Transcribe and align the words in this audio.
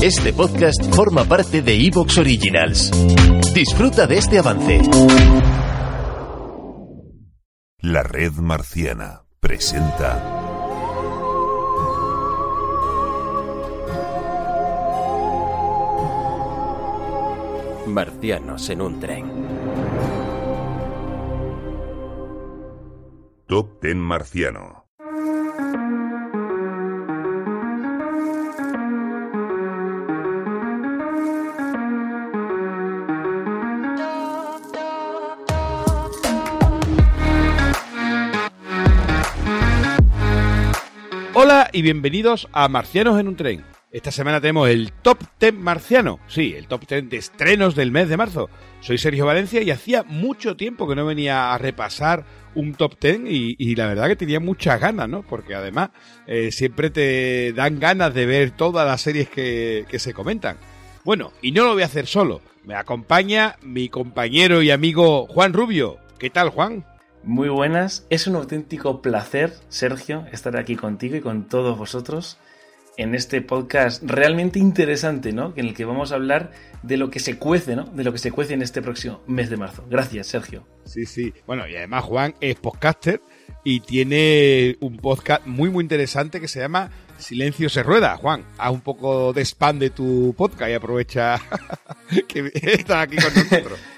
Este 0.00 0.32
podcast 0.32 0.94
forma 0.94 1.24
parte 1.24 1.60
de 1.60 1.74
Evox 1.74 2.18
Originals. 2.18 2.92
Disfruta 3.52 4.06
de 4.06 4.18
este 4.18 4.38
avance. 4.38 4.80
La 7.80 8.04
red 8.04 8.30
marciana 8.34 9.24
presenta 9.40 10.22
Marcianos 17.88 18.70
en 18.70 18.80
un 18.80 19.00
tren. 19.00 19.48
Top 23.48 23.80
Ten 23.80 23.98
Marciano. 23.98 24.87
Y 41.78 41.82
bienvenidos 41.82 42.48
a 42.50 42.66
Marcianos 42.68 43.20
en 43.20 43.28
un 43.28 43.36
tren. 43.36 43.64
Esta 43.92 44.10
semana 44.10 44.40
tenemos 44.40 44.68
el 44.68 44.90
Top 44.90 45.22
10 45.38 45.54
marciano, 45.54 46.18
sí, 46.26 46.52
el 46.56 46.66
Top 46.66 46.84
10 46.88 47.08
de 47.08 47.18
estrenos 47.18 47.76
del 47.76 47.92
mes 47.92 48.08
de 48.08 48.16
marzo. 48.16 48.50
Soy 48.80 48.98
Sergio 48.98 49.26
Valencia 49.26 49.62
y 49.62 49.70
hacía 49.70 50.02
mucho 50.02 50.56
tiempo 50.56 50.88
que 50.88 50.96
no 50.96 51.06
venía 51.06 51.54
a 51.54 51.58
repasar 51.58 52.24
un 52.56 52.74
Top 52.74 52.98
10 53.00 53.20
y, 53.26 53.76
la 53.76 53.86
verdad 53.86 54.08
que 54.08 54.16
tenía 54.16 54.40
muchas 54.40 54.80
ganas, 54.80 55.08
¿no? 55.08 55.22
Porque 55.22 55.54
además 55.54 55.90
eh, 56.26 56.50
siempre 56.50 56.90
te 56.90 57.52
dan 57.52 57.78
ganas 57.78 58.12
de 58.12 58.26
ver 58.26 58.50
todas 58.50 58.84
las 58.84 59.00
series 59.00 59.28
que 59.28 59.86
se 60.00 60.12
comentan. 60.12 60.56
Bueno, 61.04 61.32
y 61.42 61.52
no 61.52 61.64
lo 61.64 61.74
voy 61.74 61.84
a 61.84 61.86
hacer 61.86 62.08
solo. 62.08 62.42
Me 62.64 62.74
acompaña 62.74 63.54
mi 63.62 63.88
compañero 63.88 64.62
y 64.62 64.72
amigo 64.72 65.28
Juan 65.28 65.52
Rubio. 65.52 65.98
¿Qué 66.18 66.28
tal, 66.28 66.48
Juan? 66.48 66.84
Muy 67.22 67.48
buenas, 67.48 68.06
es 68.10 68.26
un 68.26 68.36
auténtico 68.36 69.02
placer, 69.02 69.52
Sergio, 69.68 70.26
estar 70.32 70.56
aquí 70.56 70.76
contigo 70.76 71.16
y 71.16 71.20
con 71.20 71.48
todos 71.48 71.76
vosotros 71.76 72.38
en 72.98 73.14
este 73.14 73.40
podcast 73.40 74.02
realmente 74.04 74.58
interesante, 74.58 75.32
¿no? 75.32 75.52
En 75.56 75.66
el 75.66 75.74
que 75.74 75.84
vamos 75.84 76.10
a 76.10 76.16
hablar 76.16 76.50
de 76.82 76.96
lo 76.96 77.10
que 77.10 77.20
se 77.20 77.38
cuece, 77.38 77.76
¿no? 77.76 77.84
De 77.84 78.02
lo 78.02 78.12
que 78.12 78.18
se 78.18 78.32
cuece 78.32 78.54
en 78.54 78.62
este 78.62 78.82
próximo 78.82 79.22
mes 79.26 79.50
de 79.50 79.56
marzo. 79.56 79.84
Gracias, 79.88 80.26
Sergio. 80.26 80.66
Sí, 80.84 81.06
sí. 81.06 81.32
Bueno, 81.46 81.68
y 81.68 81.76
además 81.76 82.04
Juan 82.04 82.34
es 82.40 82.56
podcaster 82.56 83.22
y 83.62 83.80
tiene 83.80 84.76
un 84.80 84.96
podcast 84.96 85.46
muy, 85.46 85.70
muy 85.70 85.82
interesante 85.82 86.40
que 86.40 86.48
se 86.48 86.60
llama 86.60 86.90
Silencio 87.18 87.68
se 87.68 87.84
rueda. 87.84 88.16
Juan, 88.16 88.44
haz 88.58 88.72
un 88.72 88.80
poco 88.80 89.32
de 89.32 89.42
spam 89.42 89.78
de 89.78 89.90
tu 89.90 90.34
podcast 90.36 90.70
y 90.70 90.74
aprovecha 90.74 91.40
que 92.28 92.50
estás 92.54 93.04
aquí 93.04 93.16
con 93.16 93.34
nosotros. 93.34 93.78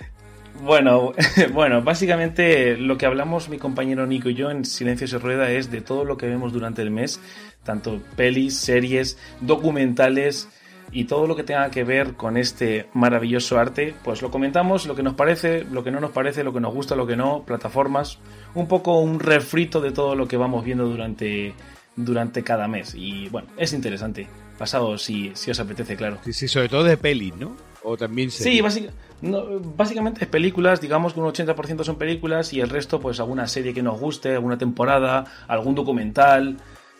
Bueno, 0.62 1.12
bueno, 1.53 1.83
básicamente 1.83 2.77
lo 2.77 2.98
que 2.98 3.06
hablamos 3.06 3.48
mi 3.48 3.58
compañero 3.58 4.06
Nico 4.06 4.28
y 4.28 4.34
yo 4.34 4.50
en 4.50 4.64
Silencio 4.64 5.06
se 5.08 5.19
rueda 5.19 5.50
es 5.50 5.70
de 5.70 5.80
todo 5.80 6.05
lo 6.05 6.17
que 6.17 6.27
vemos 6.27 6.52
durante 6.52 6.83
el 6.83 6.91
mes, 6.91 7.20
tanto 7.64 8.00
pelis, 8.17 8.58
series, 8.58 9.19
documentales 9.41 10.48
y 10.92 11.05
todo 11.05 11.27
lo 11.27 11.36
que 11.36 11.44
tenga 11.44 11.70
que 11.70 11.84
ver 11.84 12.14
con 12.14 12.36
este 12.36 12.89
maravilloso 12.92 13.58
arte, 13.58 13.94
pues 14.05 14.22
lo 14.22 14.30
comentamos, 14.30 14.86
lo 14.86 14.94
que 14.94 15.02
nos 15.02 15.14
parece, 15.14 15.64
lo 15.64 15.84
que 15.84 15.91
no 15.91 16.00
nos 16.00 16.11
parece, 16.11 16.44
lo 16.44 16.52
que 16.52 16.61
nos 16.61 16.74
gusta, 16.74 16.97
lo 16.97 17.06
que 17.06 17.17
no, 17.17 17.45
plataformas, 17.45 18.19
un 18.55 18.67
poco 18.67 19.00
un 19.00 19.20
refrito 19.20 19.80
de 19.80 19.92
todo 19.92 20.14
lo 20.14 20.27
que 20.28 20.36
vamos 20.36 20.64
viendo 20.64 20.86
durante, 20.86 21.55
durante 21.97 22.42
cada 22.42 22.69
mes. 22.69 22.95
Y 22.95 23.28
bueno, 23.28 23.48
es 23.56 23.72
interesante. 23.72 24.27
Pasado 24.58 24.98
si, 24.98 25.30
si 25.34 25.50
os 25.50 25.61
apetece, 25.61 25.97
claro. 25.97 26.19
Sí, 26.24 26.33
sí, 26.33 26.48
sobre 26.48 26.69
todo 26.69 26.84
de 26.84 26.97
pelis, 26.97 27.34
¿no? 27.36 27.69
O 27.83 27.97
también 27.97 28.31
series. 28.31 28.55
Sí, 28.56 28.61
básicamente. 28.61 29.00
No, 29.23 29.61
básicamente 29.61 30.25
es 30.25 30.31
películas, 30.31 30.81
digamos 30.81 31.12
que 31.12 31.20
un 31.20 31.27
80% 31.27 31.84
son 31.84 31.97
películas 31.97 32.52
y 32.55 32.61
el 32.61 32.70
resto 32.70 33.01
pues 33.01 33.20
alguna 33.20 33.46
serie 33.46 33.74
que 33.74 33.83
nos 33.83 34.01
guste, 34.01 34.35
alguna 34.35 34.57
temporada, 34.57 35.24
algún 35.46 35.74
documental, 35.74 36.57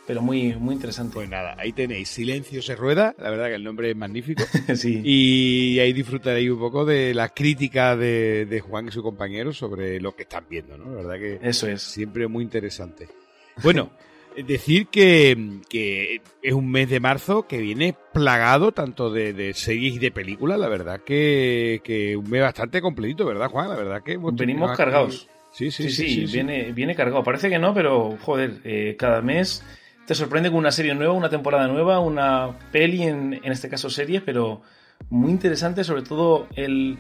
pero 0.07 0.21
muy, 0.21 0.55
muy 0.55 0.75
interesante. 0.75 1.15
Pues 1.15 1.31
nada, 1.31 1.55
ahí 1.59 1.73
tenéis 1.73 2.11
Silencio 2.11 2.61
se 2.61 2.77
rueda, 2.77 3.15
la 3.19 3.31
verdad 3.31 3.47
que 3.47 3.55
el 3.55 3.65
nombre 3.65 3.91
es 3.91 3.97
magnífico. 3.97 4.43
sí. 4.75 5.01
Y 5.03 5.79
ahí 5.79 5.93
disfrutaréis 5.95 6.51
un 6.51 6.59
poco 6.59 6.85
de 6.85 7.15
la 7.15 7.31
crítica 7.31 7.97
de, 7.97 8.45
de 8.45 8.61
Juan 8.61 8.89
y 8.89 8.91
su 8.91 9.03
compañero 9.03 9.53
sobre 9.55 9.99
lo 9.99 10.15
que 10.15 10.25
están 10.25 10.45
viendo, 10.51 10.77
¿no? 10.77 10.91
La 10.91 11.03
verdad 11.03 11.19
que 11.19 11.49
Eso 11.49 11.69
es. 11.69 11.81
siempre 11.81 12.29
muy 12.29 12.45
interesante. 12.45 13.09
Bueno, 13.63 13.91
decir 14.37 14.87
que, 14.89 15.61
que 15.69 16.21
es 16.43 16.53
un 16.53 16.71
mes 16.71 16.89
de 16.89 17.01
marzo 17.01 17.47
que 17.47 17.59
viene 17.59 17.97
plagado 18.13 18.73
tanto 18.73 19.11
de, 19.11 19.33
de 19.33 19.55
series 19.55 19.95
y 19.97 19.99
de 19.99 20.11
películas, 20.11 20.59
la 20.59 20.69
verdad 20.69 21.01
que, 21.01 21.81
que 21.85 22.17
un 22.17 22.29
mes 22.31 22.43
bastante 22.43 22.81
completito, 22.81 23.27
¿verdad, 23.27 23.49
Juan? 23.49 23.69
La 23.69 23.77
verdad 23.77 24.03
que 24.03 24.19
Venimos 24.33 24.77
cargados. 24.77 25.29
Sí, 25.53 25.71
sí, 25.71 25.85
Sí, 25.85 25.91
sí. 25.91 25.91
sí, 25.91 26.15
sí, 26.15 26.27
sí. 26.29 26.33
viene, 26.33 26.73
viene 26.73 26.95
cargado. 26.95 27.25
Parece 27.25 27.49
que 27.49 27.59
no, 27.59 27.75
pero 27.75 28.17
joder, 28.23 28.61
eh, 28.65 28.97
cada 28.99 29.21
mes 29.21 29.65
te 30.07 30.15
sorprende 30.15 30.49
con 30.51 30.59
una 30.59 30.73
serie 30.73 30.95
nueva, 30.95 31.13
una 31.13 31.29
temporada 31.31 31.67
nueva, 31.69 31.99
una 32.01 32.57
peli, 32.73 33.03
en, 33.03 33.35
en 33.43 33.53
este 33.53 33.69
caso 33.69 33.91
series, 33.91 34.23
pero 34.23 34.63
muy 35.09 35.31
interesante, 35.31 35.83
sobre 35.85 36.03
todo 36.03 36.47
el 36.55 36.99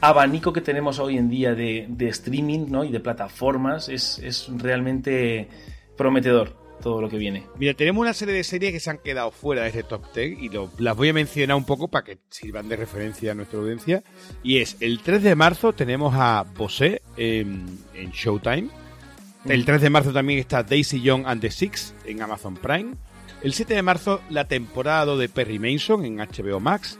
abanico 0.00 0.52
que 0.52 0.60
tenemos 0.60 0.98
hoy 0.98 1.16
en 1.18 1.28
día 1.28 1.54
de, 1.54 1.86
de 1.88 2.08
streaming 2.08 2.66
¿no? 2.70 2.84
y 2.84 2.90
de 2.90 3.00
plataformas. 3.00 3.88
Es, 3.88 4.18
es 4.18 4.48
realmente 4.56 5.48
prometedor 5.96 6.61
todo 6.82 7.00
lo 7.00 7.08
que 7.08 7.16
viene. 7.16 7.46
Mira, 7.58 7.72
tenemos 7.74 8.02
una 8.02 8.12
serie 8.12 8.34
de 8.34 8.44
series 8.44 8.72
que 8.72 8.80
se 8.80 8.90
han 8.90 8.98
quedado 8.98 9.30
fuera 9.30 9.62
de 9.62 9.68
este 9.68 9.82
top 9.84 10.02
10 10.14 10.38
y 10.42 10.48
lo- 10.50 10.70
las 10.78 10.96
voy 10.96 11.08
a 11.08 11.12
mencionar 11.14 11.56
un 11.56 11.64
poco 11.64 11.88
para 11.88 12.04
que 12.04 12.18
sirvan 12.28 12.68
de 12.68 12.76
referencia 12.76 13.32
a 13.32 13.34
nuestra 13.34 13.58
audiencia. 13.58 14.02
Y 14.42 14.58
es, 14.58 14.76
el 14.80 15.00
3 15.00 15.22
de 15.22 15.34
marzo 15.34 15.72
tenemos 15.72 16.14
a 16.16 16.44
Bosé 16.56 17.00
en, 17.16 17.78
en 17.94 18.10
Showtime. 18.10 18.68
El 19.46 19.64
3 19.64 19.80
de 19.80 19.90
marzo 19.90 20.12
también 20.12 20.38
está 20.38 20.62
Daisy 20.62 21.00
Young 21.00 21.24
and 21.26 21.40
the 21.40 21.50
Six 21.50 21.94
en 22.04 22.20
Amazon 22.22 22.54
Prime. 22.56 22.94
El 23.42 23.52
7 23.54 23.74
de 23.74 23.82
marzo 23.82 24.20
la 24.30 24.46
temporada 24.46 25.04
2 25.06 25.18
de 25.18 25.28
Perry 25.28 25.58
Mason 25.58 26.04
en 26.04 26.18
HBO 26.18 26.60
Max. 26.60 26.98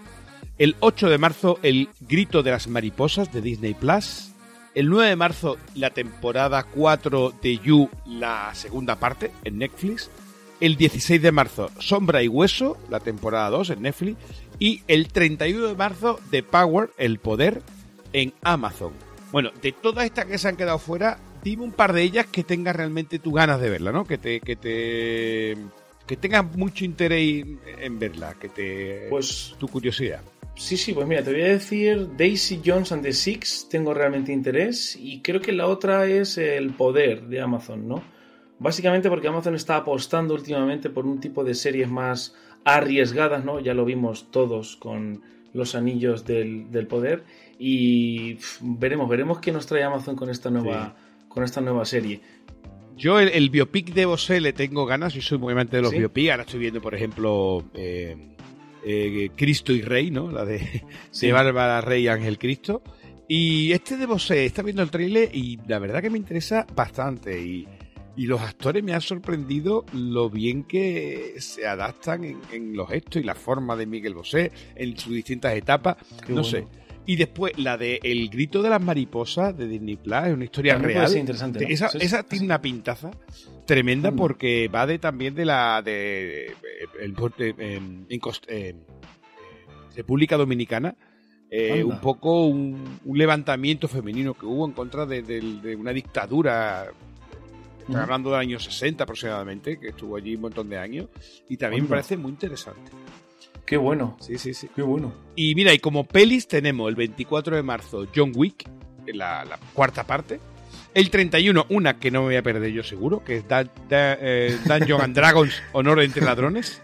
El 0.58 0.74
8 0.80 1.08
de 1.08 1.18
marzo 1.18 1.58
el 1.62 1.88
Grito 2.00 2.42
de 2.42 2.50
las 2.50 2.66
Mariposas 2.66 3.32
de 3.32 3.40
Disney 3.42 3.74
Plus. 3.74 4.31
El 4.74 4.88
9 4.88 5.10
de 5.10 5.16
marzo 5.16 5.58
la 5.74 5.90
temporada 5.90 6.62
4 6.62 7.34
de 7.42 7.58
You, 7.58 7.90
la 8.06 8.54
segunda 8.54 8.96
parte 8.96 9.30
en 9.44 9.58
Netflix. 9.58 10.10
El 10.60 10.76
16 10.76 11.20
de 11.20 11.32
marzo 11.32 11.70
Sombra 11.78 12.22
y 12.22 12.28
Hueso, 12.28 12.78
la 12.88 13.00
temporada 13.00 13.50
2 13.50 13.70
en 13.70 13.82
Netflix. 13.82 14.16
Y 14.58 14.82
el 14.88 15.08
31 15.08 15.66
de 15.66 15.74
marzo 15.74 16.20
The 16.30 16.42
Power, 16.42 16.90
El 16.96 17.18
Poder, 17.18 17.60
en 18.14 18.32
Amazon. 18.42 18.92
Bueno, 19.30 19.50
de 19.60 19.72
todas 19.72 20.06
estas 20.06 20.24
que 20.26 20.38
se 20.38 20.48
han 20.48 20.56
quedado 20.56 20.78
fuera, 20.78 21.18
dime 21.42 21.64
un 21.64 21.72
par 21.72 21.92
de 21.92 22.02
ellas 22.02 22.26
que 22.26 22.44
tengas 22.44 22.74
realmente 22.74 23.18
tu 23.18 23.32
ganas 23.32 23.60
de 23.60 23.68
verla, 23.68 23.92
¿no? 23.92 24.06
Que 24.06 24.16
te, 24.16 24.40
que 24.40 24.56
te, 24.56 25.56
que 26.06 26.16
tengas 26.16 26.56
mucho 26.56 26.84
interés 26.86 27.44
en 27.78 27.98
verla, 27.98 28.34
que 28.40 28.48
te, 28.48 29.06
Pues 29.10 29.54
tu 29.58 29.68
curiosidad. 29.68 30.22
Sí, 30.54 30.76
sí, 30.76 30.92
pues 30.92 31.06
mira, 31.06 31.22
te 31.22 31.32
voy 31.32 31.42
a 31.42 31.48
decir 31.48 32.08
Daisy 32.16 32.60
Jones 32.64 32.92
and 32.92 33.02
the 33.02 33.12
Six, 33.12 33.68
tengo 33.70 33.94
realmente 33.94 34.32
interés 34.32 34.96
y 35.00 35.20
creo 35.20 35.40
que 35.40 35.52
la 35.52 35.66
otra 35.66 36.06
es 36.06 36.38
El 36.38 36.70
Poder 36.70 37.22
de 37.22 37.40
Amazon, 37.40 37.88
¿no? 37.88 38.02
Básicamente 38.58 39.08
porque 39.08 39.28
Amazon 39.28 39.54
está 39.54 39.76
apostando 39.76 40.34
últimamente 40.34 40.88
por 40.88 41.06
un 41.06 41.20
tipo 41.20 41.42
de 41.42 41.54
series 41.54 41.90
más 41.90 42.36
arriesgadas, 42.64 43.44
¿no? 43.44 43.60
Ya 43.60 43.74
lo 43.74 43.84
vimos 43.84 44.30
todos 44.30 44.76
con 44.76 45.22
los 45.52 45.74
anillos 45.74 46.24
del, 46.24 46.70
del 46.70 46.86
poder 46.86 47.24
y 47.58 48.38
veremos, 48.60 49.08
veremos 49.08 49.38
qué 49.40 49.52
nos 49.52 49.66
trae 49.66 49.82
Amazon 49.82 50.16
con 50.16 50.30
esta 50.30 50.50
nueva, 50.50 50.94
con 51.28 51.44
esta 51.44 51.60
nueva 51.60 51.84
serie. 51.84 52.20
Yo 52.96 53.18
el, 53.18 53.28
el 53.30 53.50
biopic 53.50 53.94
de 53.94 54.04
Bosé 54.04 54.40
le 54.40 54.52
tengo 54.52 54.86
ganas, 54.86 55.14
yo 55.14 55.22
soy 55.22 55.38
muy 55.38 55.52
amante 55.52 55.76
de 55.76 55.82
los 55.82 55.90
¿Sí? 55.90 55.98
biopic, 55.98 56.30
ahora 56.30 56.42
estoy 56.44 56.60
viendo, 56.60 56.80
por 56.80 56.94
ejemplo, 56.94 57.64
eh, 57.74 58.36
eh, 58.84 59.30
Cristo 59.36 59.72
y 59.72 59.82
Rey, 59.82 60.10
¿no? 60.10 60.30
La 60.30 60.44
de, 60.44 60.82
Sí. 61.10 61.26
de 61.26 61.32
Bárbara 61.32 61.80
Rey 61.80 62.04
y 62.04 62.08
Ángel 62.08 62.38
Cristo. 62.38 62.82
Y 63.28 63.72
este 63.72 63.96
de 63.96 64.06
Bosé, 64.06 64.44
está 64.44 64.62
viendo 64.62 64.82
el 64.82 64.90
trailer 64.90 65.30
y 65.34 65.58
la 65.66 65.78
verdad 65.78 66.02
que 66.02 66.10
me 66.10 66.18
interesa 66.18 66.66
bastante. 66.74 67.40
Y, 67.40 67.66
y 68.16 68.26
los 68.26 68.40
actores 68.42 68.82
me 68.84 68.92
han 68.92 69.00
sorprendido 69.00 69.86
lo 69.94 70.28
bien 70.28 70.64
que 70.64 71.34
se 71.38 71.66
adaptan 71.66 72.24
en, 72.24 72.38
en 72.52 72.76
los 72.76 72.88
gestos 72.90 73.22
y 73.22 73.24
la 73.24 73.34
forma 73.34 73.74
de 73.76 73.86
Miguel 73.86 74.12
Bosé 74.14 74.52
en 74.74 74.98
sus 74.98 75.14
distintas 75.14 75.54
etapas. 75.54 75.96
Qué 76.26 76.32
no 76.34 76.42
bueno. 76.42 76.44
sé. 76.44 76.66
Y 77.06 77.16
después 77.16 77.52
la 77.58 77.76
de 77.78 77.98
El 78.02 78.28
grito 78.28 78.62
de 78.62 78.70
las 78.70 78.80
mariposas 78.82 79.56
de 79.56 79.66
Disney 79.66 79.96
Plus, 79.96 80.14
es 80.26 80.34
una 80.34 80.44
historia 80.44 80.74
También 80.74 80.90
puede 80.90 80.98
real. 81.00 81.08
ser 81.10 81.20
interesante, 81.20 81.64
¿no? 81.64 81.68
Esa, 81.68 81.88
Sí, 81.88 81.98
sí, 82.00 82.06
esa 82.06 82.18
sí. 82.20 82.26
tiene 82.28 82.44
una 82.44 82.60
pintaza 82.60 83.10
tremenda 83.66 84.10
porque 84.16 84.68
va 84.68 84.86
de 84.86 84.98
también 84.98 85.34
de 85.34 85.44
la 85.44 85.82
de, 85.82 86.46
el, 87.00 87.14
en 88.08 88.20
Cost- 88.20 88.48
en 88.48 88.84
República 89.96 90.36
Dominicana 90.36 90.94
eh, 91.50 91.84
un 91.84 92.00
poco 92.00 92.46
un, 92.46 92.98
un 93.04 93.18
levantamiento 93.18 93.86
femenino 93.88 94.34
que 94.34 94.46
hubo 94.46 94.64
en 94.66 94.72
contra 94.72 95.04
de, 95.06 95.22
de- 95.22 95.40
de 95.62 95.76
una 95.76 95.92
dictadura 95.92 96.86
hablando 97.94 98.30
del 98.30 98.40
año 98.40 98.58
60 98.60 99.04
aproximadamente 99.04 99.78
que 99.78 99.88
estuvo 99.88 100.16
allí 100.16 100.34
un 100.36 100.42
montón 100.42 100.68
de 100.68 100.78
años 100.78 101.08
y 101.48 101.56
también 101.56 101.82
me 101.84 101.88
parece 101.90 102.16
muy 102.16 102.30
interesante 102.30 102.90
Qué 103.64 103.76
bueno. 103.76 104.16
Sí, 104.20 104.38
sí, 104.38 104.54
sí. 104.54 104.68
Qué 104.74 104.82
bueno. 104.82 105.14
Y 105.36 105.54
mira, 105.54 105.72
y 105.72 105.78
como 105.78 106.04
pelis 106.04 106.48
tenemos 106.48 106.88
el 106.88 106.96
24 106.96 107.54
de 107.56 107.62
marzo 107.62 108.06
John 108.14 108.32
Wick, 108.34 108.68
la, 109.06 109.44
la 109.44 109.56
cuarta 109.72 110.04
parte. 110.04 110.40
El 110.94 111.10
31, 111.10 111.66
una 111.70 111.98
que 111.98 112.10
no 112.10 112.20
me 112.20 112.26
voy 112.26 112.36
a 112.36 112.42
perder 112.42 112.70
yo 112.72 112.82
seguro, 112.82 113.24
que 113.24 113.38
es 113.38 113.48
Dan- 113.48 113.70
Da- 113.88 114.16
eh, 114.20 114.56
Dungeons 114.66 115.02
and 115.02 115.14
Dragons, 115.14 115.62
Honor 115.72 116.00
entre 116.02 116.24
Ladrones. 116.24 116.82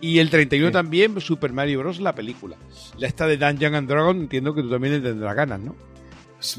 Y 0.00 0.18
el 0.18 0.28
31 0.28 0.68
Sí. 0.68 0.72
también 0.72 1.20
Super 1.20 1.52
Mario 1.52 1.78
Bros. 1.78 2.00
la 2.00 2.14
película. 2.14 2.56
La 2.98 3.06
esta 3.06 3.26
de 3.26 3.36
Dungeons 3.38 3.76
and 3.76 3.88
Dragons 3.88 4.20
entiendo 4.20 4.54
que 4.54 4.62
tú 4.62 4.68
también 4.70 4.94
le 4.94 5.00
tendrás 5.08 5.34
ganas, 5.34 5.60
¿no? 5.60 5.74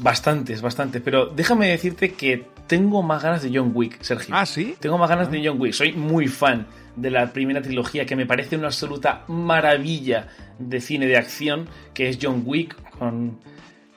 Bastantes, 0.00 0.62
bastantes. 0.62 1.00
Pero 1.02 1.26
déjame 1.26 1.68
decirte 1.68 2.12
que 2.14 2.44
tengo 2.66 3.02
más 3.04 3.22
ganas 3.22 3.42
de 3.42 3.50
John 3.56 3.70
Wick, 3.72 4.02
Sergio. 4.02 4.34
Ah, 4.36 4.44
sí. 4.46 4.74
Tengo 4.80 4.98
más 4.98 5.08
ganas 5.08 5.30
de 5.30 5.46
John 5.46 5.60
Wick. 5.60 5.74
Soy 5.74 5.92
muy 5.92 6.26
fan 6.26 6.66
de 6.96 7.10
la 7.10 7.32
primera 7.32 7.62
trilogía, 7.62 8.04
que 8.04 8.16
me 8.16 8.26
parece 8.26 8.56
una 8.56 8.66
absoluta 8.66 9.22
maravilla 9.28 10.28
de 10.58 10.80
cine 10.80 11.06
de 11.06 11.16
acción, 11.16 11.68
que 11.94 12.08
es 12.08 12.18
John 12.20 12.42
Wick, 12.44 12.74
con, 12.98 13.38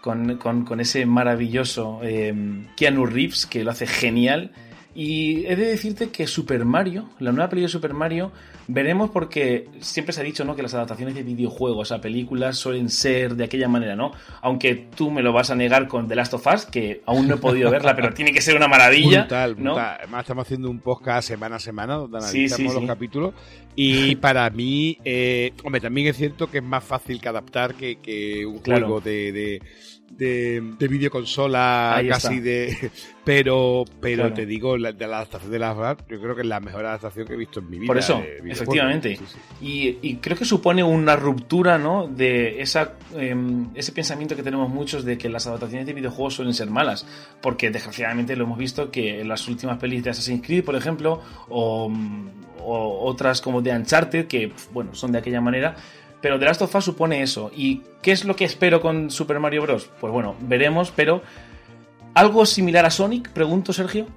con, 0.01 0.37
con- 0.37 0.65
con 0.65 0.79
ese 0.79 1.05
maravilloso 1.05 1.99
eh, 2.03 2.33
Keanu 2.75 3.05
Reeves, 3.05 3.45
que 3.45 3.63
lo 3.63 3.71
hace 3.71 3.87
genial. 3.87 4.51
Y 4.95 5.45
he 5.45 5.55
de 5.55 5.65
decirte 5.67 6.09
que 6.09 6.25
Super 6.27 6.65
Mario, 6.65 7.09
la 7.19 7.31
nueva 7.31 7.47
película 7.49 7.67
de 7.67 7.71
Super 7.71 7.93
Mario, 7.93 8.31
veremos 8.67 9.11
porque 9.11 9.67
siempre 9.79 10.13
se 10.13 10.21
ha 10.21 10.23
dicho 10.23 10.43
¿no? 10.43 10.55
que 10.55 10.63
las 10.63 10.73
adaptaciones 10.73 11.13
de 11.15 11.23
videojuegos 11.23 11.91
a 11.91 12.01
películas 12.01 12.57
suelen 12.57 12.89
ser 12.89 13.35
de 13.35 13.43
aquella 13.43 13.67
manera, 13.67 13.95
¿no? 13.95 14.11
Aunque 14.41 14.75
tú 14.95 15.11
me 15.11 15.21
lo 15.21 15.31
vas 15.31 15.51
a 15.51 15.55
negar 15.55 15.87
con 15.87 16.07
The 16.07 16.15
Last 16.15 16.33
of 16.33 16.45
Us, 16.53 16.65
que 16.65 17.01
aún 17.05 17.27
no 17.27 17.35
he 17.35 17.37
podido 17.37 17.69
verla, 17.71 17.95
pero 17.95 18.13
tiene 18.13 18.31
que 18.33 18.41
ser 18.41 18.55
una 18.55 18.67
maravilla. 18.67 19.21
Brutal, 19.21 19.51
¿no? 19.57 19.73
brutal. 19.73 19.95
Además, 19.99 20.21
estamos 20.21 20.45
haciendo 20.47 20.69
un 20.69 20.79
podcast 20.79 21.27
semana 21.27 21.57
a 21.57 21.59
semana 21.59 21.95
donde 21.95 22.19
Sí, 22.21 22.27
analizamos 22.37 22.57
sí, 22.57 22.73
los 22.73 22.81
sí. 22.81 22.87
capítulos. 22.87 23.33
Y 23.75 24.15
para 24.17 24.49
mí, 24.49 24.97
eh, 25.05 25.53
hombre, 25.63 25.81
también 25.81 26.07
es 26.07 26.17
cierto 26.17 26.49
que 26.49 26.57
es 26.57 26.63
más 26.63 26.83
fácil 26.83 27.21
que 27.21 27.29
adaptar 27.29 27.75
que, 27.75 27.97
que 27.97 28.45
un 28.45 28.59
Claro. 28.59 28.87
juego 28.87 29.01
de, 29.01 29.31
de, 29.31 29.61
de, 30.11 30.73
de 30.77 30.87
videoconsola 30.87 31.95
Ahí 31.95 32.07
casi 32.09 32.35
está. 32.35 32.43
de. 32.49 32.91
Pero, 33.23 33.85
pero 34.01 34.23
Claro. 34.23 34.33
te 34.33 34.45
digo, 34.47 34.75
la, 34.77 34.91
de 34.91 35.05
la 35.07 35.17
adaptación 35.17 35.51
de 35.51 35.59
las 35.59 35.77
yo 36.09 36.19
creo 36.19 36.35
que 36.35 36.41
es 36.41 36.47
la 36.47 36.59
mejor 36.59 36.85
adaptación 36.85 37.27
que 37.27 37.33
he 37.33 37.37
visto 37.37 37.59
en 37.59 37.69
mi 37.69 37.77
vida. 37.77 37.87
Por 37.87 37.97
eso, 37.99 38.23
efectivamente. 38.43 39.17
Sí, 39.17 39.23
sí. 39.27 39.37
Y, 40.01 40.07
y 40.09 40.15
creo 40.15 40.35
que 40.35 40.45
supone 40.45 40.83
una 40.83 41.15
ruptura, 41.15 41.77
¿no? 41.77 42.07
De 42.07 42.59
esa, 42.61 42.93
em, 43.15 43.67
ese 43.75 43.91
pensamiento 43.91 44.35
que 44.35 44.41
tenemos 44.43 44.67
muchos 44.69 45.05
de 45.05 45.17
que 45.17 45.29
las 45.29 45.45
adaptaciones 45.45 45.85
de 45.85 45.93
videojuegos 45.93 46.33
suelen 46.35 46.53
ser 46.55 46.69
malas. 46.71 47.05
Porque 47.41 47.69
desgraciadamente 47.69 48.35
lo 48.35 48.45
hemos 48.45 48.57
visto 48.57 48.89
que 48.89 49.21
en 49.21 49.27
las 49.27 49.47
últimas 49.47 49.77
pelis 49.77 50.03
de 50.03 50.09
Assassin's 50.09 50.45
Creed, 50.45 50.63
por 50.63 50.75
ejemplo, 50.75 51.21
o, 51.49 51.87
mm, 51.89 52.29
o 52.63 53.05
otras 53.05 53.41
como 53.41 53.61
de 53.61 53.71
Uncharted, 53.73 54.25
que, 54.27 54.51
bueno, 54.73 54.95
son 54.95 55.11
de 55.11 55.19
aquella 55.19 55.39
manera. 55.41 55.75
Pero 56.21 56.37
The 56.37 56.45
Last 56.45 56.61
of 56.61 56.75
Us 56.75 56.85
supone 56.85 57.21
eso. 57.21 57.51
¿Y 57.55 57.81
qué 58.01 58.11
es 58.11 58.25
lo 58.25 58.35
que 58.35 58.45
espero 58.45 58.81
con 58.81 59.09
Super 59.09 59.39
Mario 59.39 59.61
Bros? 59.63 59.89
Pues 59.99 60.11
bueno, 60.11 60.35
veremos, 60.41 60.91
pero. 60.95 61.21
¿Algo 62.13 62.45
similar 62.45 62.85
a 62.85 62.89
Sonic? 62.89 63.29
Pregunto, 63.29 63.71
Sergio. 63.71 64.07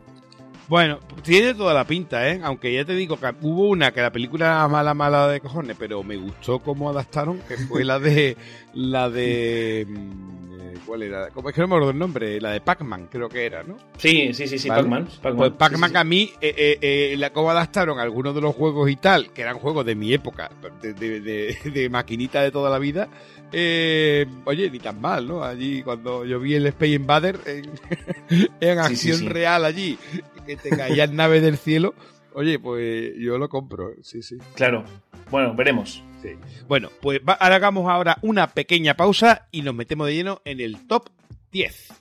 Bueno, 0.69 1.01
tiene 1.23 1.55
toda 1.55 1.75
la 1.75 1.85
pinta, 1.85 2.29
¿eh? 2.29 2.41
Aunque 2.43 2.73
ya 2.73 2.85
te 2.85 2.95
digo 2.95 3.19
que 3.19 3.35
hubo 3.43 3.69
una 3.69 3.93
que 3.93 4.01
la 4.01 4.11
película 4.11 4.47
era 4.47 4.69
mala, 4.69 4.95
mala 4.95 5.29
de 5.29 5.41
cojones, 5.41 5.77
pero 5.79 6.03
me 6.03 6.17
gustó 6.17 6.61
cómo 6.61 6.89
adaptaron, 6.89 7.41
que 7.41 7.57
fue 7.59 7.85
la 7.85 7.99
de. 7.99 8.37
La 8.73 9.11
de. 9.11 9.87
eh, 10.83 10.87
¿Cuál 10.87 11.03
era? 11.03 11.29
¿Cómo 11.31 11.49
es 11.49 11.55
que 11.55 11.61
no 11.61 11.69
me 11.69 11.75
acuerdo 11.77 11.91
el 11.91 11.99
nombre? 11.99 12.41
La 12.41 12.51
de 12.51 12.61
Pac-Man, 12.61 13.09
creo 13.11 13.29
que 13.29 13.47
era, 13.47 13.63
¿no? 13.63 13.77
Sí, 13.97 14.33
sí, 14.35 14.47
sí, 14.47 14.59
sí, 14.59 14.69
¿Vale? 14.69 14.83
Pac-Man. 14.83 15.09
Pues 15.37 15.53
Pac-Man 15.53 15.91
sí, 15.91 15.95
sí. 15.95 15.99
a 16.01 16.05
mí, 16.05 16.33
eh, 16.41 16.55
eh, 16.57 16.79
eh, 17.13 17.17
la, 17.19 17.31
cómo 17.33 17.51
adaptaron 17.51 17.99
algunos 17.99 18.35
de 18.35 18.41
los 18.41 18.55
juegos 18.55 18.91
y 18.91 18.97
tal, 18.97 19.33
que 19.33 19.43
eran 19.43 19.59
juegos 19.59 19.85
de 19.87 19.95
mi 19.95 20.13
época, 20.13 20.51
de, 20.83 20.93
de, 20.95 21.21
de- 21.21 21.57
de 21.73 21.89
maquinita 21.89 22.43
de 22.43 22.51
toda 22.51 22.71
la 22.71 22.79
vida, 22.79 23.09
eh, 23.53 24.27
oye, 24.45 24.71
ni 24.71 24.79
tan 24.79 25.01
mal, 25.01 25.27
¿no? 25.29 25.43
Allí 25.45 25.83
cuando 25.83 26.25
yo 26.25 26.41
vi 26.41 26.55
el 26.55 26.67
Space 26.67 26.93
Invader 26.93 27.39
en, 27.47 27.65
en 28.61 28.83
Sí, 28.85 28.97
sí, 28.97 29.11
acción 29.11 29.19
sí. 29.19 29.29
real 29.29 29.65
allí, 29.65 29.99
que 30.47 30.57
te 30.57 30.71
caían 30.71 31.15
naves 31.17 31.43
del 31.43 31.59
cielo, 31.59 31.95
oye, 32.35 32.59
pues 32.59 33.13
yo 33.19 33.39
lo 33.39 33.49
compro, 33.49 33.91
¿eh? 33.93 33.97
sí, 34.03 34.23
sí. 34.23 34.37
Claro. 34.55 34.85
Bueno, 35.31 35.55
veremos. 35.55 36.03
Sí. 36.23 36.31
Bueno, 36.69 36.91
pues 37.01 37.21
va- 37.29 37.35
ahora 37.35 37.57
hagamos 37.57 37.91
ahora 37.91 38.17
una 38.23 38.47
pequeña 38.49 38.95
pausa 38.95 39.49
y 39.51 39.63
nos 39.63 39.75
metemos 39.75 40.07
de 40.07 40.15
lleno 40.15 40.41
en 40.45 40.61
el 40.61 40.87
top 40.87 41.11
10. 41.51 41.93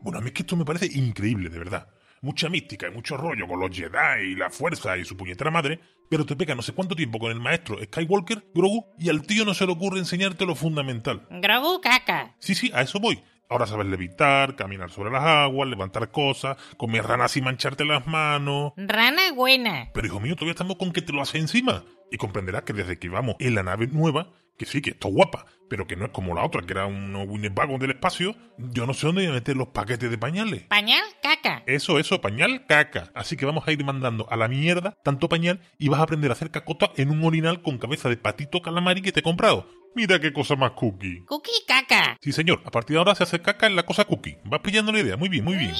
Bueno, 0.00 0.18
a 0.18 0.20
mí 0.20 0.28
es 0.28 0.32
que 0.32 0.42
esto 0.42 0.56
me 0.56 0.64
parece 0.64 0.86
increíble, 0.98 1.48
de 1.48 1.58
verdad. 1.58 1.86
Mucha 2.22 2.48
mística 2.48 2.88
y 2.88 2.90
mucho 2.92 3.16
rollo 3.16 3.46
con 3.48 3.60
los 3.60 3.70
Jedi 3.76 4.32
y 4.32 4.34
la 4.36 4.50
fuerza 4.50 4.96
y 4.96 5.04
su 5.04 5.16
puñetera 5.16 5.50
madre, 5.50 5.80
pero 6.08 6.24
te 6.26 6.36
pega 6.36 6.54
no 6.54 6.62
sé 6.62 6.72
cuánto 6.72 6.94
tiempo 6.94 7.18
con 7.18 7.30
el 7.32 7.40
maestro 7.40 7.78
Skywalker, 7.82 8.44
Grogu, 8.54 8.86
y 8.98 9.08
al 9.10 9.22
tío 9.22 9.44
no 9.44 9.54
se 9.54 9.66
le 9.66 9.72
ocurre 9.72 9.98
enseñarte 9.98 10.46
lo 10.46 10.54
fundamental. 10.54 11.26
Grogu 11.30 11.80
caca. 11.80 12.34
Sí, 12.38 12.54
sí, 12.54 12.70
a 12.74 12.82
eso 12.82 13.00
voy. 13.00 13.22
Ahora 13.52 13.66
sabes 13.66 13.86
levitar, 13.86 14.56
caminar 14.56 14.90
sobre 14.90 15.10
las 15.10 15.22
aguas, 15.22 15.68
levantar 15.68 16.10
cosas, 16.10 16.56
comer 16.78 17.04
ranas 17.04 17.36
y 17.36 17.42
mancharte 17.42 17.84
las 17.84 18.06
manos. 18.06 18.72
Rana 18.78 19.30
buena. 19.34 19.90
Pero 19.92 20.06
hijo 20.06 20.20
mío, 20.20 20.36
todavía 20.36 20.52
estamos 20.52 20.78
con 20.78 20.90
que 20.90 21.02
te 21.02 21.12
lo 21.12 21.20
hace 21.20 21.36
encima. 21.36 21.84
Y 22.10 22.16
comprenderás 22.16 22.62
que 22.62 22.72
desde 22.72 22.98
que 22.98 23.10
vamos 23.10 23.36
en 23.40 23.54
la 23.54 23.62
nave 23.62 23.88
nueva, 23.88 24.30
que 24.56 24.64
sí, 24.64 24.80
que 24.80 24.92
está 24.92 25.06
guapa, 25.06 25.44
pero 25.68 25.86
que 25.86 25.96
no 25.96 26.06
es 26.06 26.12
como 26.12 26.34
la 26.34 26.46
otra, 26.46 26.62
que 26.62 26.72
era 26.72 26.86
un 26.86 27.14
Winnebago 27.14 27.76
del 27.76 27.90
espacio, 27.90 28.34
yo 28.56 28.86
no 28.86 28.94
sé 28.94 29.06
dónde 29.06 29.20
voy 29.20 29.30
a 29.30 29.34
meter 29.34 29.54
los 29.54 29.68
paquetes 29.68 30.10
de 30.10 30.16
pañales. 30.16 30.62
Pañal 30.62 31.02
caca. 31.22 31.62
Eso, 31.66 31.98
eso, 31.98 32.22
pañal, 32.22 32.64
caca. 32.66 33.10
Así 33.14 33.36
que 33.36 33.44
vamos 33.44 33.68
a 33.68 33.72
ir 33.72 33.84
mandando 33.84 34.26
a 34.30 34.36
la 34.36 34.48
mierda 34.48 34.96
tanto 35.04 35.28
pañal 35.28 35.60
y 35.76 35.88
vas 35.90 36.00
a 36.00 36.04
aprender 36.04 36.30
a 36.30 36.32
hacer 36.32 36.50
cacota 36.50 36.90
en 36.96 37.10
un 37.10 37.22
orinal 37.22 37.60
con 37.60 37.76
cabeza 37.76 38.08
de 38.08 38.16
patito 38.16 38.62
calamari 38.62 39.02
que 39.02 39.12
te 39.12 39.20
he 39.20 39.22
comprado. 39.22 39.68
Mira 39.94 40.18
qué 40.18 40.32
cosa 40.32 40.56
más 40.56 40.72
cookie. 40.72 41.24
Cookie 41.26 41.64
caca. 41.66 42.16
Sí, 42.20 42.32
señor, 42.32 42.62
a 42.64 42.70
partir 42.70 42.94
de 42.94 42.98
ahora 42.98 43.14
se 43.14 43.24
hace 43.24 43.42
caca 43.42 43.66
en 43.66 43.76
la 43.76 43.84
cosa 43.84 44.04
cookie. 44.04 44.38
Vas 44.44 44.60
pillando 44.60 44.90
la 44.90 45.00
idea, 45.00 45.16
muy 45.16 45.28
bien, 45.28 45.44
muy 45.44 45.56
bien. 45.56 45.74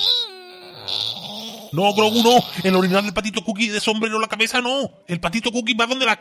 No, 1.73 1.95
Grogu, 1.95 2.23
no. 2.23 2.39
El 2.63 2.75
orinal 2.75 3.05
del 3.05 3.15
patito 3.15 3.43
cookie 3.43 3.69
de 3.69 3.81
sombrero 3.81 4.17
en 4.17 4.23
la 4.23 4.29
cabeza, 4.29 4.61
no. 4.61 4.91
El 5.07 5.21
patito 5.21 5.51
cookie 5.51 5.75
va 5.75 5.87
donde 5.87 6.05
la... 6.05 6.19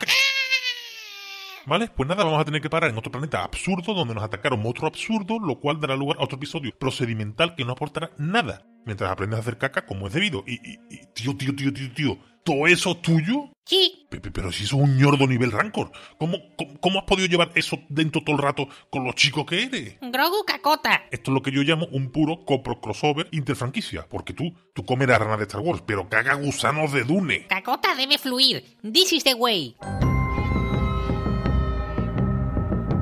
¿Vale? 1.66 1.88
Pues 1.94 2.08
nada, 2.08 2.24
vamos 2.24 2.40
a 2.40 2.44
tener 2.44 2.60
que 2.60 2.70
parar 2.70 2.90
en 2.90 2.98
otro 2.98 3.12
planeta 3.12 3.44
absurdo 3.44 3.94
donde 3.94 4.14
nos 4.14 4.24
atacaron 4.24 4.60
monstruos 4.60 4.92
absurdos, 4.92 5.38
lo 5.42 5.60
cual 5.60 5.78
dará 5.78 5.94
lugar 5.94 6.16
a 6.18 6.24
otro 6.24 6.36
episodio 6.36 6.72
procedimental 6.76 7.54
que 7.54 7.64
no 7.64 7.72
aportará 7.72 8.10
nada 8.18 8.64
mientras 8.84 9.10
aprendes 9.10 9.38
a 9.38 9.40
hacer 9.42 9.58
caca 9.58 9.86
como 9.86 10.06
es 10.06 10.12
debido. 10.12 10.44
Y, 10.46 10.54
y- 10.54 10.78
y- 10.90 11.00
tío, 11.14 11.36
tío, 11.36 11.54
tío, 11.54 11.72
tío, 11.72 11.92
tío, 11.92 12.18
¿todo 12.44 12.66
eso 12.66 12.92
es 12.92 13.02
tuyo? 13.02 13.48
Sí. 13.64 14.06
Pepe, 14.10 14.30
pero 14.32 14.50
si 14.50 14.64
sos 14.66 14.80
un 14.80 14.98
ñordo 14.98 15.26
nivel 15.28 15.52
rancor, 15.52 15.92
¿cómo, 16.18 16.36
cómo, 16.56 16.80
cómo 16.80 16.98
has 16.98 17.04
podido 17.04 17.28
llevar 17.28 17.52
eso 17.54 17.78
dentro 17.88 18.22
todo 18.24 18.34
el 18.36 18.42
rato 18.42 18.68
con 18.90 19.04
lo 19.04 19.12
chico 19.12 19.46
que 19.46 19.62
eres? 19.62 19.96
Grogu 20.00 20.44
cacota. 20.44 21.04
Esto 21.12 21.30
es 21.30 21.34
lo 21.34 21.42
que 21.42 21.52
yo 21.52 21.62
llamo 21.62 21.86
un 21.92 22.10
puro 22.10 22.44
copro 22.44 22.80
crossover 22.80 23.28
interfranquicia, 23.30 24.06
porque 24.08 24.32
tú, 24.34 24.52
tú 24.74 24.84
comerás 24.84 25.20
ranas 25.20 25.38
de 25.38 25.44
Star 25.44 25.60
Wars, 25.60 25.82
pero 25.86 26.08
caga 26.08 26.34
gusanos 26.34 26.92
de 26.92 27.04
Dune. 27.04 27.46
Cacota 27.46 27.94
debe 27.94 28.18
fluir. 28.18 28.76
This 28.82 29.12
is 29.12 29.22
the 29.24 29.34
way. 29.34 29.76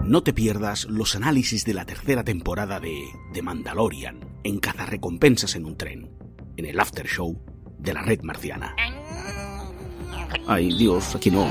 No 0.04 0.22
te 0.24 0.32
pierdas 0.32 0.84
los 0.86 1.14
análisis 1.14 1.64
de 1.64 1.72
la 1.72 1.86
tercera 1.86 2.24
temporada 2.24 2.80
de 2.80 2.92
The 3.32 3.42
Mandalorian 3.42 4.18
en 4.44 4.58
Cazarrecompensas 4.58 5.54
en 5.54 5.64
un 5.66 5.76
tren, 5.76 6.10
en 6.56 6.66
el 6.66 6.78
after 6.80 7.06
show 7.06 7.36
de 7.78 7.94
la 7.94 8.02
red 8.02 8.20
marciana. 8.22 8.74
Ay, 10.46 10.76
Dios, 10.76 11.14
aquí 11.14 11.30
no. 11.30 11.50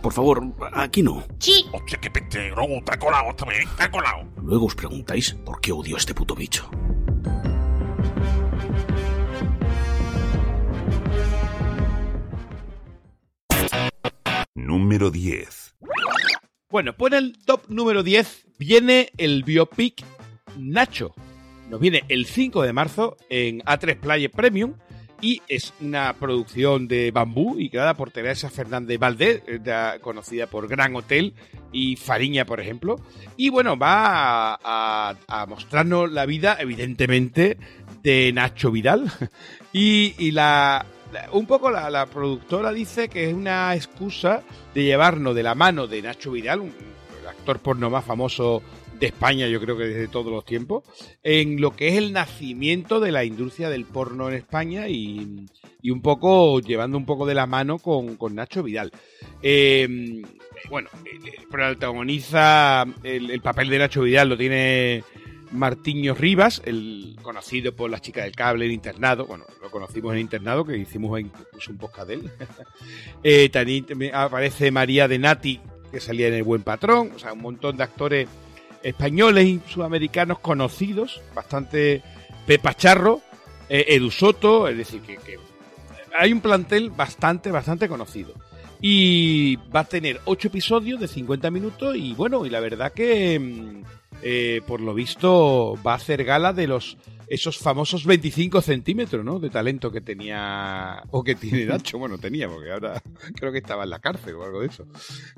Por 0.00 0.12
favor, 0.12 0.42
aquí 0.72 1.02
no. 1.02 1.24
Sí. 1.38 1.64
Hostia, 1.72 1.98
qué 2.00 2.10
peste, 2.10 2.50
Grogu, 2.50 2.82
te 2.84 2.94
ha 2.94 2.98
colado 2.98 3.30
esta 3.30 3.44
vez, 3.44 3.66
te 3.76 3.84
ha 3.84 3.90
colado. 3.90 4.28
Luego 4.42 4.66
os 4.66 4.74
preguntáis 4.74 5.32
por 5.44 5.60
qué 5.60 5.72
odio 5.72 5.94
a 5.94 5.98
este 5.98 6.14
puto 6.14 6.34
bicho. 6.34 6.68
Número 14.54 15.10
10. 15.10 15.76
Bueno, 16.70 16.94
pues 16.96 17.12
en 17.12 17.18
el 17.18 17.44
top 17.44 17.68
número 17.68 18.02
10 18.02 18.46
viene 18.58 19.10
el 19.18 19.44
biopic 19.44 20.04
Nacho. 20.56 21.14
Nos 21.70 21.80
viene 21.80 22.04
el 22.08 22.26
5 22.26 22.62
de 22.62 22.72
marzo 22.72 23.16
en 23.30 23.60
A3 23.60 23.96
Player 23.98 24.30
Premium 24.30 24.74
y 25.20 25.40
es 25.48 25.72
una 25.80 26.12
producción 26.14 26.88
de 26.88 27.10
bambú 27.12 27.56
y 27.58 27.70
creada 27.70 27.94
por 27.94 28.10
Teresa 28.10 28.50
Fernández 28.50 28.98
Valdés, 28.98 29.42
eh, 29.46 29.58
da- 29.62 29.98
conocida 30.00 30.48
por 30.48 30.66
Gran 30.68 30.94
Hotel 30.96 31.32
y 31.70 31.96
Fariña, 31.96 32.44
por 32.44 32.60
ejemplo. 32.60 32.96
Y 33.36 33.48
bueno, 33.48 33.78
va 33.78 34.54
a, 34.54 34.58
a- 34.62 35.16
a 35.28 35.46
mostrarnos 35.46 36.10
la 36.10 36.26
vida, 36.26 36.56
evidentemente, 36.60 37.56
de 38.02 38.32
Nacho 38.34 38.70
Vidal. 38.72 39.10
y, 39.72 40.30
la- 40.32 40.84
un 41.32 41.46
poco 41.46 41.70
la, 41.70 41.88
la 41.88 42.06
productora 42.06 42.72
dice 42.72 43.08
que 43.08 43.28
es 43.28 43.34
una 43.34 43.74
excusa 43.76 44.42
de 44.74 44.82
llevarnos 44.84 45.34
de 45.36 45.42
la 45.42 45.54
mano 45.54 45.86
de 45.86 46.02
Nacho 46.02 46.32
Vidal, 46.32 46.60
un, 46.60 46.74
el 47.22 47.28
actor 47.28 47.60
porno 47.60 47.90
más 47.90 48.04
famoso 48.04 48.62
de 49.02 49.08
España, 49.08 49.48
yo 49.48 49.60
creo 49.60 49.76
que 49.76 49.84
desde 49.84 50.06
todos 50.06 50.30
los 50.32 50.44
tiempos, 50.44 50.84
en 51.24 51.60
lo 51.60 51.74
que 51.74 51.88
es 51.88 51.96
el 51.96 52.12
nacimiento 52.12 53.00
de 53.00 53.10
la 53.10 53.24
industria 53.24 53.68
del 53.68 53.84
porno 53.84 54.28
en 54.28 54.34
España 54.36 54.88
y, 54.88 55.46
un 55.90 56.00
poco 56.02 56.60
llevando 56.60 56.96
un 56.96 57.04
poco 57.04 57.26
de 57.26 57.34
la 57.34 57.46
mano 57.46 57.78
con, 57.78 58.16
con 58.16 58.36
Nacho 58.36 58.62
Vidal. 58.62 58.92
Eh, 59.42 60.22
bueno, 60.70 60.88
el- 61.04 61.46
protagoniza 61.48 62.84
el, 63.02 63.30
el 63.32 63.40
papel 63.40 63.68
de 63.70 63.78
Nacho 63.78 64.02
Vidal, 64.02 64.28
lo 64.28 64.38
tiene 64.38 65.02
Martiño 65.50 66.14
Rivas, 66.14 66.62
el 66.64 67.16
conocido 67.22 67.74
por 67.74 67.90
las 67.90 68.02
chicas 68.02 68.22
del 68.24 68.36
cable 68.36 68.66
en 68.66 68.70
internado. 68.72 69.26
Bueno, 69.26 69.44
lo 69.60 69.68
conocimos 69.70 70.12
en 70.14 70.20
internado, 70.20 70.64
que 70.64 70.78
hicimos 70.78 71.18
incluso 71.18 71.72
un 71.72 71.78
podcast 71.78 72.06
de 72.08 72.14
él. 72.14 72.30
Eh, 73.24 73.48
también 73.50 73.86
aparece 74.14 74.70
María 74.70 75.06
de 75.08 75.18
Nati, 75.18 75.60
que 75.90 76.00
salía 76.00 76.28
en 76.28 76.34
El 76.34 76.42
Buen 76.44 76.62
Patrón. 76.62 77.10
O 77.14 77.18
sea, 77.18 77.32
un 77.32 77.40
montón 77.42 77.76
de 77.76 77.82
actores 77.84 78.28
españoles 78.82 79.46
y 79.46 79.60
sudamericanos 79.68 80.38
conocidos, 80.38 81.20
bastante 81.34 82.02
Pepa 82.46 82.74
Charro, 82.74 83.20
eh, 83.68 83.86
Edu 83.88 84.10
Soto, 84.10 84.68
es 84.68 84.76
decir, 84.76 85.00
que, 85.00 85.38
hay 86.18 86.32
un 86.32 86.40
plantel 86.40 86.90
bastante, 86.90 87.50
bastante 87.50 87.88
conocido. 87.88 88.34
Y 88.80 89.56
va 89.74 89.80
a 89.80 89.84
tener 89.84 90.20
ocho 90.24 90.48
episodios 90.48 91.00
de 91.00 91.08
50 91.08 91.50
minutos 91.50 91.96
y 91.96 92.14
bueno, 92.14 92.44
y 92.44 92.50
la 92.50 92.60
verdad 92.60 92.92
que 92.92 93.38
mm, 93.38 93.82
eh, 94.22 94.60
por 94.66 94.80
lo 94.80 94.92
visto 94.92 95.78
va 95.86 95.92
a 95.92 95.96
hacer 95.96 96.24
gala 96.24 96.52
de 96.52 96.66
los 96.66 96.96
esos 97.32 97.56
famosos 97.56 98.04
25 98.04 98.60
centímetros, 98.60 99.24
¿no? 99.24 99.38
De 99.38 99.48
talento 99.48 99.90
que 99.90 100.02
tenía 100.02 101.02
o 101.10 101.24
que 101.24 101.34
tiene 101.34 101.64
Nacho. 101.64 101.98
Bueno, 101.98 102.18
tenía, 102.18 102.46
porque 102.46 102.70
ahora 102.70 103.02
creo 103.34 103.50
que 103.50 103.58
estaba 103.58 103.84
en 103.84 103.90
la 103.90 104.00
cárcel 104.00 104.34
o 104.34 104.44
algo 104.44 104.60
de 104.60 104.66
eso. 104.66 104.86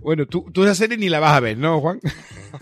Bueno, 0.02 0.26
tú, 0.26 0.50
tú 0.52 0.64
esa 0.64 0.74
serie 0.74 0.98
ni 0.98 1.08
la 1.08 1.20
vas 1.20 1.36
a 1.36 1.40
ver, 1.40 1.56
¿no, 1.56 1.80
Juan? 1.80 2.00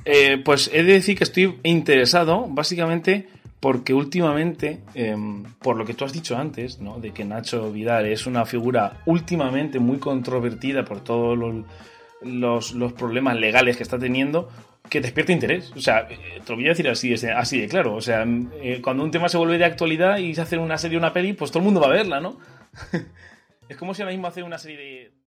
Eh, 0.05 0.39
pues 0.43 0.71
he 0.73 0.83
de 0.83 0.95
decir 0.95 1.17
que 1.17 1.25
estoy 1.25 1.59
interesado, 1.63 2.47
básicamente, 2.49 3.29
porque 3.61 3.95
últimamente, 3.95 4.81
eh, 4.95 5.15
por 5.61 5.77
lo 5.77 5.85
que 5.85 5.95
tú 5.95 6.05
has 6.05 6.13
dicho 6.13 6.37
antes, 6.37 6.81
¿no? 6.81 6.99
de 6.99 7.13
que 7.13 7.25
Nacho 7.25 7.71
Vidal 7.71 8.07
es 8.07 8.27
una 8.27 8.47
figura 8.47 9.03
últimamente 9.07 9.79
muy 9.79 9.99
controvertida 9.99 10.85
por 10.85 11.05
todos 11.05 11.39
los, 12.23 12.73
los 12.73 12.93
problemas 12.95 13.37
legales 13.37 13.77
que 13.77 13.83
está 13.83 13.99
teniendo, 13.99 14.49
que 14.93 15.01
despierta 15.01 15.33
interés. 15.33 15.73
O 15.75 15.81
sea, 15.81 16.07
eh, 16.11 16.43
te 16.45 16.51
lo 16.51 16.57
voy 16.57 16.67
a 16.67 16.69
decir 16.69 16.87
así, 16.87 17.15
así 17.15 17.63
de 17.63 17.67
claro. 17.67 17.95
O 17.95 18.03
sea, 18.03 18.27
eh, 18.63 18.81
cuando 18.83 19.03
un 19.03 19.11
tema 19.11 19.27
se 19.31 19.39
vuelve 19.39 19.57
de 19.57 19.65
actualidad 19.65 20.19
y 20.19 20.35
se 20.35 20.43
hace 20.43 20.59
una 20.59 20.77
serie 20.77 20.99
o 20.99 21.01
una 21.01 21.15
peli, 21.15 21.33
pues 21.33 21.51
todo 21.51 21.61
el 21.61 21.65
mundo 21.65 21.81
va 21.81 21.87
a 21.87 21.93
verla, 21.93 22.21
¿no? 22.21 22.39
es 23.71 23.77
como 23.79 23.95
si 23.95 24.03
ahora 24.03 24.13
mismo 24.13 24.29
hace 24.29 24.43
una 24.43 24.59
serie 24.59 24.77
de... 24.77 25.23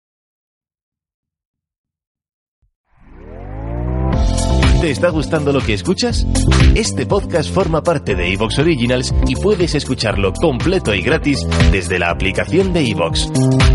¿Te 4.80 4.90
está 4.90 5.10
gustando 5.10 5.52
lo 5.52 5.60
que 5.60 5.74
escuchas? 5.74 6.26
Este 6.74 7.04
podcast 7.04 7.52
forma 7.52 7.82
parte 7.82 8.14
de 8.14 8.32
Evox 8.32 8.60
Originals 8.60 9.14
y 9.28 9.36
puedes 9.36 9.74
escucharlo 9.74 10.32
completo 10.32 10.94
y 10.94 11.02
gratis 11.02 11.46
desde 11.70 11.98
la 11.98 12.08
aplicación 12.08 12.72
de 12.72 12.88
Evox. 12.88 13.30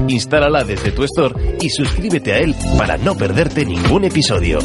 Instálala 0.07 0.63
desde 0.63 0.91
tu 0.91 1.03
store 1.03 1.57
y 1.61 1.69
suscríbete 1.69 2.33
a 2.33 2.39
él 2.39 2.55
para 2.75 2.97
no 2.97 3.15
perderte 3.15 3.65
ningún 3.65 4.05
episodio. 4.05 4.57